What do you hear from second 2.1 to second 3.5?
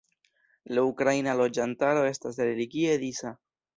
estas religie disa.